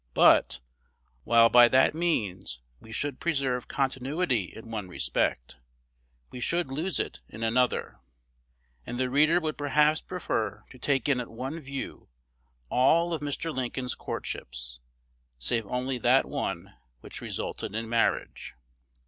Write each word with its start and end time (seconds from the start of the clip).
But, 0.15 0.61
while 1.25 1.47
by 1.49 1.67
that 1.67 1.93
means 1.93 2.59
we 2.79 2.91
should 2.91 3.19
preserve 3.19 3.67
continuity 3.67 4.45
in 4.45 4.71
one 4.71 4.87
respect, 4.87 5.57
we 6.31 6.39
should 6.39 6.71
lose 6.71 6.99
it 6.99 7.19
in 7.29 7.43
another; 7.43 7.99
and 8.83 8.99
the 8.99 9.11
reader 9.11 9.39
would 9.39 9.59
perhaps 9.59 10.01
prefer 10.01 10.65
to 10.71 10.79
take 10.79 11.07
in 11.07 11.19
at 11.19 11.29
one 11.29 11.59
view 11.59 12.09
all 12.71 13.13
of 13.13 13.21
Mr. 13.21 13.55
Lincoln's 13.55 13.93
courtships, 13.93 14.79
save 15.37 15.67
only 15.67 15.99
that 15.99 16.25
one 16.25 16.73
which 17.01 17.21
resulted 17.21 17.75
in 17.75 17.87
marriage. 17.87 18.55